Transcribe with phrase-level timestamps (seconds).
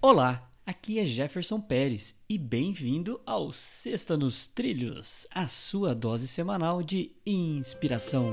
[0.00, 6.84] Olá, aqui é Jefferson Pérez e bem-vindo ao Sexta nos Trilhos, a sua dose semanal
[6.84, 8.32] de inspiração.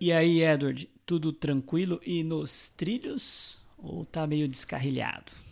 [0.00, 3.58] E aí, Edward, tudo tranquilo e nos trilhos?
[3.78, 5.45] Ou tá meio descarrilhado?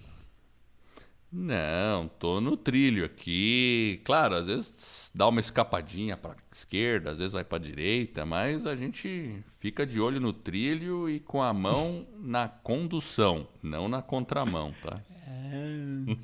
[1.36, 4.00] Não, tô no trilho aqui.
[4.04, 8.76] Claro, às vezes dá uma escapadinha para esquerda, às vezes vai para direita, mas a
[8.76, 14.72] gente fica de olho no trilho e com a mão na condução, não na contramão,
[14.80, 15.00] tá?
[15.26, 16.16] É,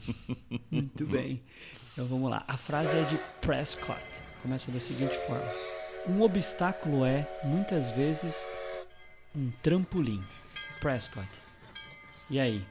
[0.71, 1.43] muito bem.
[1.93, 2.45] Então vamos lá.
[2.47, 4.01] A frase é de Prescott.
[4.41, 5.53] Começa da seguinte forma:
[6.07, 8.47] Um obstáculo é, muitas vezes,
[9.35, 10.23] um trampolim.
[10.81, 11.29] Prescott.
[12.31, 12.65] E aí?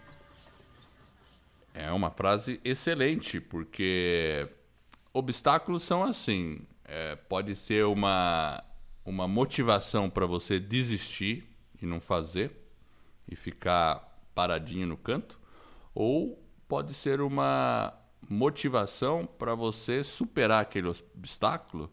[1.74, 4.48] É uma frase excelente, porque
[5.14, 6.62] obstáculos são assim.
[6.86, 8.64] É, pode ser uma,
[9.06, 11.48] uma motivação para você desistir
[11.82, 12.52] e não fazer
[13.28, 15.40] e ficar paradinho no canto,
[15.94, 17.94] ou pode ser uma
[18.28, 21.92] motivação para você superar aquele obstáculo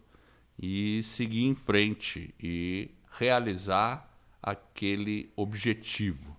[0.59, 4.09] e seguir em frente e realizar
[4.41, 6.35] aquele objetivo.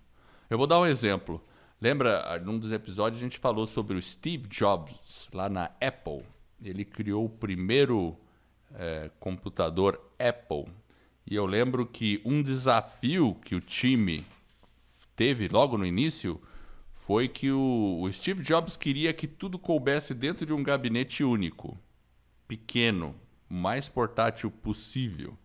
[0.49, 1.43] Eu vou dar um exemplo.
[1.81, 6.25] Lembra, num dos episódios a gente falou sobre o Steve Jobs, lá na Apple.
[6.61, 8.19] Ele criou o primeiro
[8.75, 10.67] é, computador Apple.
[11.25, 14.27] E eu lembro que um desafio que o time
[15.15, 16.41] teve logo no início
[16.93, 21.79] foi que o, o Steve Jobs queria que tudo coubesse dentro de um gabinete único,
[22.49, 23.15] pequeno,
[23.49, 25.39] mais portátil possível.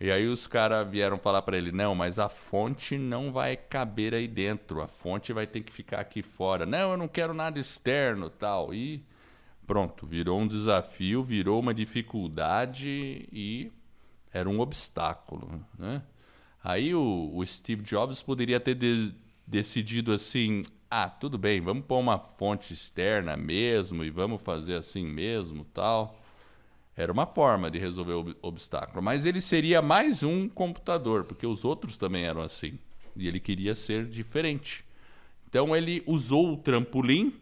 [0.00, 4.14] E aí os caras vieram falar para ele: não, mas a fonte não vai caber
[4.14, 6.64] aí dentro, a fonte vai ter que ficar aqui fora.
[6.64, 8.72] Não, eu não quero nada externo tal.
[8.72, 9.04] E
[9.66, 13.72] pronto, virou um desafio, virou uma dificuldade e
[14.32, 15.60] era um obstáculo.
[15.76, 16.02] Né?
[16.62, 19.12] Aí o, o Steve Jobs poderia ter de,
[19.44, 25.04] decidido assim: ah, tudo bem, vamos pôr uma fonte externa mesmo e vamos fazer assim
[25.04, 26.16] mesmo tal.
[26.98, 29.00] Era uma forma de resolver o obstáculo.
[29.00, 32.76] Mas ele seria mais um computador, porque os outros também eram assim.
[33.14, 34.84] E ele queria ser diferente.
[35.48, 37.32] Então ele usou o trampolim,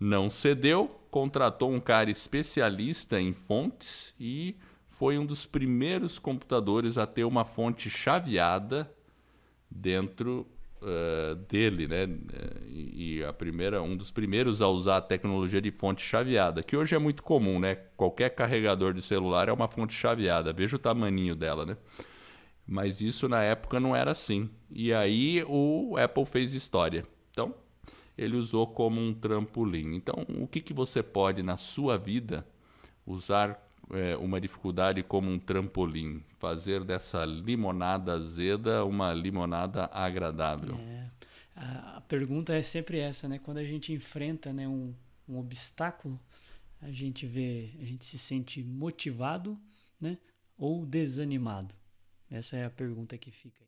[0.00, 4.56] não cedeu, contratou um cara especialista em fontes e
[4.88, 8.92] foi um dos primeiros computadores a ter uma fonte chaveada
[9.70, 10.44] dentro
[10.82, 12.08] uh, dele, né?
[12.66, 16.76] E, e, a primeira, um dos primeiros a usar a tecnologia de fonte chaveada, que
[16.76, 17.76] hoje é muito comum, né?
[17.96, 20.52] Qualquer carregador de celular é uma fonte chaveada.
[20.52, 21.76] Veja o tamanho dela, né?
[22.66, 24.50] Mas isso na época não era assim.
[24.70, 27.06] E aí o Apple fez história.
[27.30, 27.54] Então,
[28.16, 29.94] ele usou como um trampolim.
[29.94, 32.46] Então, o que, que você pode na sua vida
[33.06, 40.76] usar é, uma dificuldade como um trampolim, fazer dessa limonada azeda uma limonada agradável.
[40.76, 41.08] É.
[41.56, 43.38] A, pergunta é sempre essa, né?
[43.38, 44.94] Quando a gente enfrenta né, um,
[45.28, 46.18] um obstáculo,
[46.80, 49.58] a gente vê, a gente se sente motivado,
[50.00, 50.16] né?
[50.56, 51.74] Ou desanimado.
[52.30, 53.60] Essa é a pergunta que fica.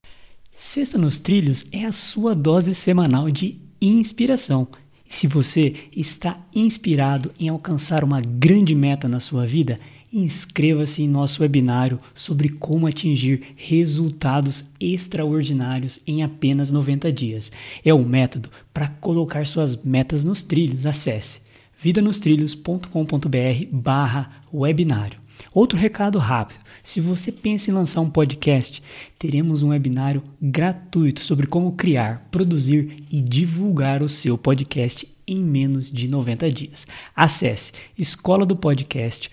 [0.57, 4.69] Sexta nos Trilhos é a sua dose semanal de inspiração.
[5.09, 9.77] se você está inspirado em alcançar uma grande meta na sua vida,
[10.13, 17.53] Inscreva-se em nosso webinário sobre como atingir resultados extraordinários em apenas 90 dias.
[17.85, 20.85] É um método para colocar suas metas nos trilhos.
[20.85, 21.41] Acesse
[21.81, 25.21] vidanostrilhos.com.br webinário.
[25.55, 28.83] Outro recado rápido: se você pensa em lançar um podcast,
[29.19, 35.91] teremos um webinário gratuito sobre como criar, produzir e divulgar o seu podcast em menos
[35.91, 36.87] de 90 dias.
[37.15, 39.31] Acesse escola do podcast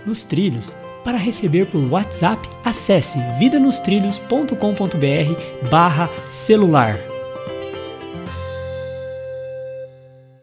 [0.06, 0.74] nos trilhos.
[1.04, 7.09] Para receber por WhatsApp, acesse vidanostrilhos.com.br barra celular.